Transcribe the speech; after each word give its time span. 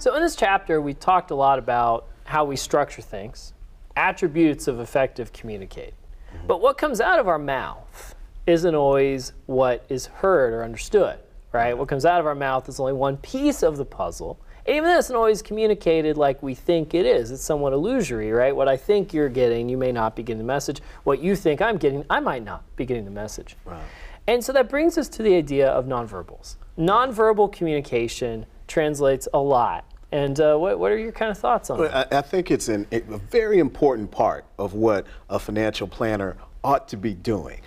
So 0.00 0.14
in 0.16 0.22
this 0.22 0.34
chapter, 0.34 0.80
we 0.80 0.94
talked 0.94 1.30
a 1.30 1.34
lot 1.34 1.58
about 1.58 2.06
how 2.24 2.46
we 2.46 2.56
structure 2.56 3.02
things, 3.02 3.52
attributes 3.96 4.66
of 4.66 4.80
effective 4.80 5.30
communicating. 5.32 5.92
Mm-hmm. 6.34 6.46
But 6.46 6.62
what 6.62 6.78
comes 6.78 7.02
out 7.02 7.18
of 7.18 7.28
our 7.28 7.38
mouth 7.38 8.14
isn't 8.46 8.74
always 8.74 9.34
what 9.44 9.84
is 9.90 10.06
heard 10.06 10.54
or 10.54 10.64
understood, 10.64 11.18
right? 11.52 11.76
What 11.76 11.88
comes 11.88 12.06
out 12.06 12.18
of 12.18 12.26
our 12.26 12.34
mouth 12.34 12.66
is 12.68 12.80
only 12.80 12.94
one 12.94 13.18
piece 13.18 13.62
of 13.62 13.76
the 13.76 13.84
puzzle. 13.84 14.40
And 14.66 14.76
even 14.76 14.88
this 14.88 15.06
isn't 15.06 15.16
always 15.16 15.42
communicated 15.42 16.16
like 16.16 16.42
we 16.42 16.54
think 16.54 16.94
it 16.94 17.04
is. 17.04 17.30
It's 17.30 17.42
somewhat 17.42 17.74
illusory, 17.74 18.32
right? 18.32 18.56
What 18.56 18.68
I 18.68 18.76
think 18.76 19.12
you're 19.12 19.28
getting, 19.28 19.68
you 19.68 19.76
may 19.76 19.92
not 19.92 20.16
be 20.16 20.22
getting 20.22 20.38
the 20.38 20.44
message. 20.44 20.80
What 21.04 21.20
you 21.20 21.36
think 21.36 21.60
I'm 21.60 21.76
getting, 21.76 22.04
I 22.08 22.20
might 22.20 22.42
not 22.42 22.64
be 22.76 22.86
getting 22.86 23.04
the 23.04 23.10
message. 23.10 23.56
Right. 23.64 23.82
And 24.26 24.44
so 24.44 24.52
that 24.52 24.68
brings 24.68 24.96
us 24.96 25.08
to 25.10 25.22
the 25.22 25.34
idea 25.34 25.68
of 25.68 25.86
nonverbals. 25.86 26.56
Nonverbal 26.78 27.52
communication 27.52 28.46
translates 28.68 29.26
a 29.34 29.38
lot. 29.38 29.84
And 30.12 30.40
uh, 30.40 30.56
what, 30.56 30.78
what 30.78 30.90
are 30.92 30.98
your 30.98 31.12
kind 31.12 31.30
of 31.30 31.38
thoughts 31.38 31.70
on 31.70 31.78
Well, 31.78 31.88
that? 31.88 32.12
I, 32.12 32.18
I 32.18 32.22
think 32.22 32.50
it's 32.50 32.68
an, 32.68 32.86
a 32.90 33.00
very 33.00 33.58
important 33.58 34.10
part 34.10 34.44
of 34.58 34.74
what 34.74 35.06
a 35.28 35.38
financial 35.38 35.86
planner 35.86 36.36
ought 36.64 36.88
to 36.88 36.96
be 36.96 37.14
doing. 37.14 37.60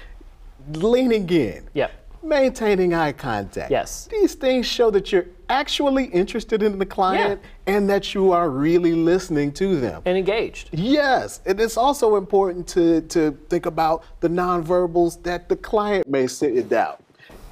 Leaning 0.72 1.30
in. 1.30 1.68
Yep. 1.74 1.92
Maintaining 2.24 2.94
eye 2.94 3.12
contact. 3.12 3.70
Yes. 3.70 4.08
These 4.10 4.36
things 4.36 4.66
show 4.66 4.90
that 4.92 5.12
you're 5.12 5.28
actually 5.50 6.06
interested 6.06 6.64
in 6.64 6.80
the 6.80 6.86
client 6.86 7.42
and 7.68 7.90
that 7.90 8.14
you 8.14 8.32
are 8.32 8.50
really 8.50 8.94
listening 8.94 9.52
to 9.54 9.80
them. 9.80 10.02
And 10.06 10.18
engaged. 10.18 10.70
Yes, 10.72 11.42
and 11.46 11.60
it's 11.60 11.78
also 11.78 12.16
important 12.16 12.68
to, 12.70 13.02
to 13.02 13.38
think 13.50 13.66
about 13.66 14.04
the 14.22 14.30
nonverbals 14.30 15.22
that 15.24 15.50
the 15.50 15.56
client 15.56 16.08
may 16.08 16.28
sit 16.28 16.56
send 16.56 16.74
out. 16.74 17.03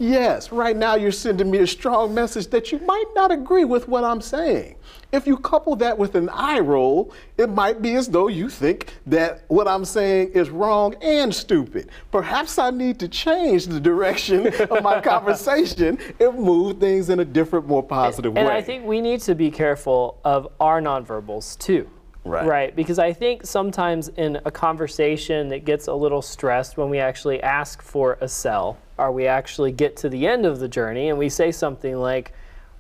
Yes, 0.02 0.52
right 0.52 0.76
now 0.76 0.96
you're 0.96 1.12
sending 1.12 1.52
me 1.52 1.60
a 1.60 1.68
strong 1.68 2.12
message 2.12 2.48
that 2.48 2.72
you 2.72 2.80
might 2.80 3.06
not 3.14 3.32
agree 3.32 3.66
with 3.66 3.88
what 3.88 4.04
I'm 4.04 4.20
saying. 4.20 4.78
If 5.12 5.28
you 5.28 5.38
couple 5.38 5.76
that 5.76 5.96
with 5.96 6.16
an 6.16 6.28
eye 6.30 6.58
roll, 6.58 7.14
it 7.38 7.52
might 7.52 7.84
be 7.84 7.94
as 7.94 8.08
though 8.08 8.28
you 8.28 8.50
think 8.50 8.96
that 9.06 9.44
what 9.48 9.68
I'm 9.68 9.86
saying 9.86 10.32
is 10.32 10.50
wrong 10.50 10.96
and 11.04 11.32
stupid. 11.32 11.92
Perhaps 12.12 12.58
I 12.58 12.72
need 12.72 12.98
to 12.98 13.08
change 13.08 13.68
the 13.68 13.80
direction 13.80 14.48
of 14.48 14.82
my 14.82 15.00
conversation 15.04 16.00
and 16.20 16.40
move 16.40 16.80
things 16.80 17.12
in 17.12 17.20
a 17.20 17.26
different, 17.26 17.68
more 17.68 17.84
positive 17.84 18.36
And 18.36 18.48
way. 18.48 18.52
And 18.52 18.52
I 18.52 18.64
think 18.64 18.84
we 18.84 19.02
need 19.02 19.22
to 19.22 19.36
be 19.36 19.52
careful 19.52 20.20
of 20.24 20.48
our 20.60 20.82
nonverbals 20.82 21.60
too. 21.60 21.88
Right. 22.24 22.46
Right. 22.46 22.76
Because 22.76 23.00
I 23.00 23.14
think 23.14 23.46
sometimes 23.46 24.10
in 24.10 24.40
a 24.46 24.52
conversation 24.52 25.50
that 25.50 25.66
gets 25.66 25.88
a 25.88 25.94
little 25.94 26.22
stressed 26.22 26.78
when 26.78 26.90
we 26.90 27.00
actually 27.00 27.42
ask 27.42 27.82
for 27.82 28.18
a 28.22 28.28
sell, 28.28 28.78
or 28.98 29.12
we 29.12 29.26
actually 29.28 29.72
get 29.72 29.98
to 29.98 30.10
the 30.10 30.28
end 30.28 30.46
of 30.46 30.60
the 30.60 30.68
journey 30.68 31.10
and 31.10 31.18
we 31.18 31.30
say 31.30 31.52
something 31.52 31.98
like, 31.98 32.34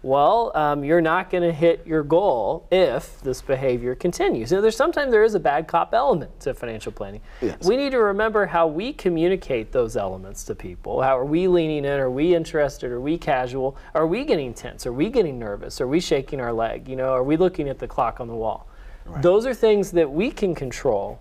well, 0.03 0.51
um, 0.55 0.83
you're 0.83 1.01
not 1.01 1.29
going 1.29 1.43
to 1.43 1.53
hit 1.53 1.85
your 1.85 2.01
goal 2.01 2.67
if 2.71 3.21
this 3.21 3.41
behavior 3.41 3.93
continues. 3.93 4.49
You 4.49 4.57
know, 4.57 4.61
there's 4.61 4.75
sometimes 4.75 5.11
there 5.11 5.23
is 5.23 5.35
a 5.35 5.39
bad 5.39 5.67
cop 5.67 5.93
element 5.93 6.39
to 6.39 6.55
financial 6.55 6.91
planning. 6.91 7.21
Yes. 7.39 7.63
We 7.67 7.77
need 7.77 7.91
to 7.91 7.99
remember 7.99 8.47
how 8.47 8.65
we 8.65 8.93
communicate 8.93 9.71
those 9.71 9.95
elements 9.95 10.43
to 10.45 10.55
people. 10.55 11.03
How 11.03 11.17
are 11.19 11.25
we 11.25 11.47
leaning 11.47 11.85
in? 11.85 11.99
Are 11.99 12.09
we 12.09 12.33
interested? 12.33 12.91
Are 12.91 12.99
we 12.99 13.17
casual? 13.17 13.77
Are 13.93 14.07
we 14.07 14.23
getting 14.25 14.55
tense? 14.55 14.87
Are 14.87 14.93
we 14.93 15.09
getting 15.09 15.37
nervous? 15.37 15.79
Are 15.79 15.87
we 15.87 15.99
shaking 15.99 16.41
our 16.41 16.53
leg? 16.53 16.87
You 16.87 16.95
know, 16.95 17.09
are 17.09 17.23
we 17.23 17.37
looking 17.37 17.69
at 17.69 17.77
the 17.77 17.87
clock 17.87 18.19
on 18.19 18.27
the 18.27 18.35
wall? 18.35 18.67
Those 19.21 19.45
are 19.45 19.53
things 19.53 19.91
that 19.91 20.11
we 20.11 20.31
can 20.31 20.55
control, 20.55 21.19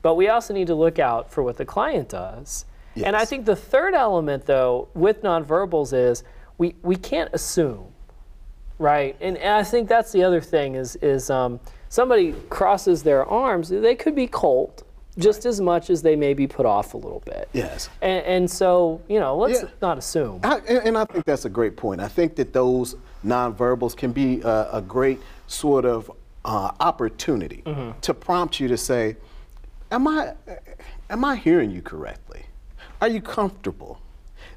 but 0.00 0.14
we 0.14 0.28
also 0.28 0.54
need 0.54 0.66
to 0.68 0.74
look 0.74 0.98
out 0.98 1.30
for 1.30 1.42
what 1.42 1.56
the 1.56 1.64
client 1.64 2.08
does. 2.08 2.64
And 2.96 3.16
I 3.16 3.24
think 3.24 3.46
the 3.46 3.56
third 3.56 3.94
element, 3.94 4.46
though, 4.46 4.88
with 4.94 5.22
nonverbals 5.22 5.92
is 5.92 6.24
we, 6.58 6.74
we 6.82 6.96
can't 6.96 7.30
assume 7.32 7.92
right? 8.82 9.16
And, 9.20 9.36
and 9.38 9.54
I 9.54 9.62
think 9.62 9.88
that's 9.88 10.12
the 10.12 10.24
other 10.24 10.40
thing 10.40 10.74
is 10.74 10.96
is 10.96 11.30
um, 11.30 11.60
somebody 11.88 12.32
crosses 12.50 13.02
their 13.02 13.24
arms, 13.24 13.68
they 13.68 13.94
could 13.94 14.14
be 14.14 14.26
cold 14.26 14.84
just 15.18 15.44
as 15.44 15.60
much 15.60 15.90
as 15.90 16.00
they 16.00 16.16
may 16.16 16.32
be 16.32 16.46
put 16.46 16.64
off 16.64 16.94
a 16.94 16.96
little 16.96 17.20
bit. 17.20 17.46
Yes. 17.52 17.90
And, 18.00 18.24
and 18.24 18.50
so 18.50 19.00
you 19.08 19.20
know, 19.20 19.36
let's 19.36 19.62
Yeah. 19.62 19.68
not 19.80 19.98
assume. 19.98 20.40
I, 20.42 20.56
and, 20.68 20.78
and 20.88 20.98
I 20.98 21.04
think 21.04 21.24
that's 21.24 21.44
a 21.44 21.50
great 21.50 21.76
point. 21.76 22.00
I 22.00 22.08
think 22.08 22.34
that 22.36 22.52
those 22.52 22.96
nonverbals 23.24 23.96
can 23.96 24.12
be 24.12 24.40
a, 24.40 24.68
a 24.74 24.82
great 24.82 25.20
sort 25.46 25.84
of 25.84 26.10
uh, 26.44 26.72
opportunity 26.80 27.62
to 28.00 28.14
prompt 28.14 28.58
you 28.60 28.68
to 28.68 28.76
say, 28.76 29.16
"Am 29.90 30.06
I, 30.08 30.34
am 31.10 31.24
I 31.24 31.36
hearing 31.36 31.70
you 31.70 31.82
correctly? 31.82 32.44
Are 33.00 33.08
you 33.08 33.20
comfortable?" 33.20 33.98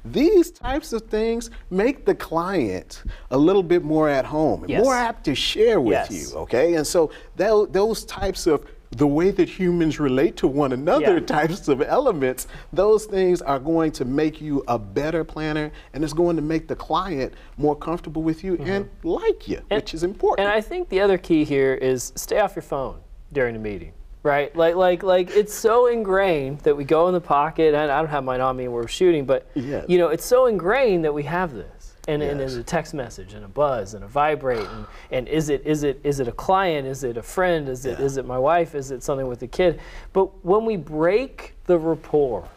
These 0.04 0.52
types 0.52 0.92
of 0.92 1.02
things 1.02 1.50
make 1.70 2.04
the 2.04 2.14
client 2.14 3.02
a 3.32 3.36
little 3.38 3.62
bit 3.62 3.82
more 3.82 4.08
at 4.08 4.24
home 4.24 4.64
Yes. 4.68 4.84
more 4.84 4.94
apt 4.94 5.24
to 5.24 5.34
share 5.34 5.80
with 5.80 6.10
Yes. 6.10 6.32
you. 6.32 6.38
Okay, 6.38 6.74
and 6.74 6.86
so 6.86 7.10
tho- 7.36 7.66
those 7.66 8.04
types 8.04 8.46
of 8.46 8.64
the 8.96 9.06
way 9.06 9.30
that 9.30 9.48
humans 9.48 10.00
relate 10.00 10.36
to 10.38 10.46
one 10.48 10.72
another 10.72 11.18
Yeah. 11.18 11.26
types 11.26 11.68
of 11.68 11.82
elements, 11.82 12.46
those 12.72 13.04
things 13.04 13.42
are 13.42 13.58
going 13.58 13.92
to 13.92 14.04
make 14.04 14.40
you 14.40 14.64
a 14.68 14.78
better 14.78 15.22
planner 15.24 15.70
and 15.92 16.02
it's 16.02 16.12
going 16.14 16.36
to 16.36 16.42
make 16.42 16.66
the 16.68 16.76
client 16.76 17.34
more 17.58 17.76
comfortable 17.76 18.22
with 18.22 18.42
you 18.42 18.56
and 18.60 18.88
like 19.02 19.46
you, 19.48 19.60
which 19.70 19.92
is 19.94 20.02
important. 20.02 20.46
Mm-hmm. 20.46 20.54
And 20.54 20.64
I 20.64 20.66
think 20.66 20.88
the 20.88 21.00
other 21.00 21.18
key 21.18 21.44
here 21.44 21.74
is 21.74 22.12
stay 22.16 22.38
off 22.40 22.56
your 22.56 22.62
phone 22.62 22.98
during 23.32 23.54
the 23.54 23.60
meeting. 23.60 23.92
Right, 24.22 24.50
like 24.56 24.74
like 24.74 25.04
like 25.04 25.30
it's 25.36 25.54
so 25.54 25.86
ingrained 25.86 26.58
that 26.60 26.76
we 26.76 26.82
go 26.84 27.06
in 27.06 27.14
the 27.14 27.20
pocket. 27.20 27.74
And 27.74 27.92
I 27.92 27.98
don't 28.00 28.10
have 28.10 28.24
mine 28.24 28.40
on 28.40 28.56
me 28.56 28.64
when 28.66 28.74
we're 28.74 28.88
shooting, 28.88 29.24
but 29.24 29.46
Yes. 29.54 29.84
you 29.88 29.98
know, 29.98 30.08
it's 30.08 30.24
so 30.24 30.46
ingrained 30.46 31.04
that 31.04 31.14
we 31.14 31.22
have 31.22 31.52
this, 31.54 31.75
and, 32.06 32.22
and 32.22 32.32
Yes. 32.32 32.38
there's 32.38 32.56
a 32.56 32.62
text 32.62 32.94
message 32.94 33.34
and 33.34 33.44
a 33.44 33.48
buzz 33.48 33.94
and 33.94 34.04
a 34.04 34.06
vibrate, 34.06 34.60
and, 34.66 34.86
and 35.10 35.28
is 35.28 35.48
it 35.48 35.62
is 35.66 35.82
it 35.82 36.00
is 36.04 36.20
it 36.20 36.28
a 36.28 36.32
client? 36.32 36.86
Is 36.86 37.04
it 37.04 37.16
a 37.16 37.22
friend? 37.22 37.68
Is 37.68 37.84
it 37.86 37.98
Yeah. 37.98 38.04
is 38.04 38.16
it 38.16 38.26
my 38.26 38.38
wife? 38.38 38.74
Is 38.74 38.90
it 38.90 39.02
something 39.02 39.26
with 39.26 39.40
the 39.40 39.46
kid? 39.48 39.80
But 40.12 40.44
when 40.44 40.64
we 40.64 40.76
break 40.76 41.54
the 41.66 41.78
rapport 41.78 42.48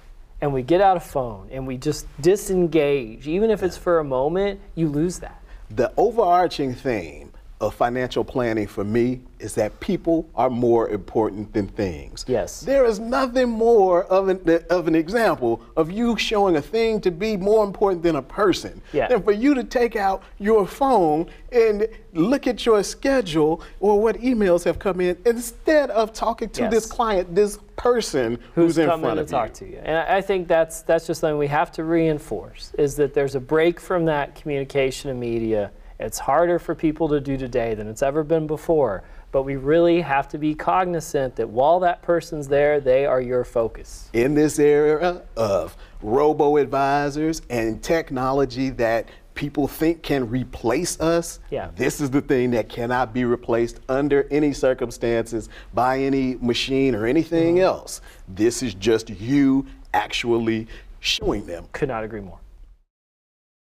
and 0.42 0.54
we 0.54 0.62
get 0.62 0.82
out 0.82 0.98
a 0.98 1.02
phone 1.02 1.50
and 1.52 1.66
we 1.68 1.78
just 1.78 2.06
disengage, 2.22 3.28
even 3.28 3.50
if 3.50 3.64
it's 3.64 3.78
for 3.78 4.00
a 4.00 4.04
moment, 4.04 4.60
you 4.76 4.88
lose 4.88 5.20
that. 5.20 5.42
the 5.70 5.92
overarching 5.98 6.74
theme 6.74 7.29
of 7.62 7.76
financial 7.76 8.24
planning 8.24 8.68
for 8.68 8.86
me 8.86 9.20
is 9.40 9.54
that 9.56 9.78
people 9.82 10.30
are 10.34 10.50
more 10.50 10.90
important 10.90 11.52
than 11.54 11.68
things. 11.68 12.24
Yes. 12.28 12.62
There 12.62 12.86
is 12.86 13.00
nothing 13.00 13.50
more 13.50 14.06
of 14.06 14.30
an, 14.30 14.64
of 14.70 14.88
an 14.88 14.96
example 14.96 15.62
of 15.76 15.92
you 15.92 16.18
showing 16.18 16.56
a 16.56 16.62
thing 16.62 17.02
to 17.02 17.12
be 17.12 17.36
more 17.36 17.66
important 17.66 18.02
than 18.02 18.16
a 18.16 18.22
person 18.22 18.82
Yeah. 18.94 19.10
than 19.10 19.22
for 19.24 19.34
you 19.34 19.54
to 19.56 19.64
take 19.66 19.98
out 19.98 20.24
your 20.38 20.66
phone 20.66 21.30
and 21.52 21.88
look 22.14 22.48
at 22.48 22.66
your 22.66 22.82
schedule 22.82 23.62
or 23.82 24.00
what 24.00 24.16
emails 24.18 24.64
have 24.64 24.80
come 24.80 25.02
in 25.02 25.18
instead 25.26 25.90
of 25.90 26.14
talking 26.14 26.50
to 26.52 26.70
this 26.70 26.86
client, 26.86 27.36
this 27.36 27.60
person 27.76 28.36
who's, 28.56 28.76
who's, 28.76 28.78
in 28.78 28.88
front 28.88 29.16
to 29.16 29.22
of 29.22 29.28
talk 29.28 29.50
you. 29.50 29.54
to 29.56 29.66
you. 29.74 29.82
And 29.84 29.98
I 29.98 30.18
I 30.18 30.22
think 30.22 30.48
that's 30.48 30.82
that's 30.82 31.08
just 31.08 31.22
something 31.22 31.38
we 31.38 31.48
have 31.48 31.72
to 31.74 31.84
reinforce 31.84 32.74
is 32.78 32.96
that 32.96 33.14
there's 33.14 33.36
a 33.36 33.40
break 33.40 33.80
from 33.80 34.06
that 34.06 34.36
communication 34.36 35.10
and 35.10 35.20
media. 35.20 35.72
It's 36.00 36.18
harder 36.18 36.60
for 36.60 36.76
people 36.76 37.10
to 37.10 37.20
do 37.20 37.36
today 37.36 37.74
than 37.76 37.88
it's 37.88 38.02
ever 38.02 38.24
been 38.24 38.48
before. 38.48 39.04
But 39.32 39.44
we 39.44 39.58
really 39.58 40.02
have 40.02 40.28
to 40.30 40.38
be 40.38 40.56
cognizant 40.56 41.36
that 41.36 41.50
while 41.50 41.82
that 41.82 42.02
person's 42.02 42.48
there, 42.48 42.80
they 42.80 43.06
are 43.06 43.22
your 43.22 43.44
focus. 43.44 44.10
in 44.14 44.34
this 44.34 44.58
era 44.58 45.22
of 45.36 45.76
robo 46.02 46.58
advisors 46.58 47.42
and 47.50 47.84
technology 47.84 48.70
that 48.72 49.10
people 49.36 49.68
think 49.68 50.02
can 50.02 50.28
replace 50.30 51.00
us, 51.00 51.40
Yeah. 51.50 51.70
this 51.76 52.02
is 52.02 52.10
the 52.10 52.22
thing 52.22 52.52
that 52.52 52.70
cannot 52.70 53.14
be 53.14 53.24
replaced 53.26 53.80
under 53.88 54.28
any 54.32 54.52
circumstances 54.54 55.48
by 55.74 56.00
any 56.00 56.36
machine 56.42 56.96
or 56.96 57.06
anything 57.06 57.56
mm-hmm. 57.56 57.64
else. 57.64 58.02
This 58.28 58.64
is 58.64 58.74
just 58.74 59.10
you 59.10 59.66
actually 59.94 60.68
showing 61.02 61.46
them 61.46 61.66
Could 61.72 61.90
not 61.90 62.04
agree 62.04 62.22
more. 62.22 62.40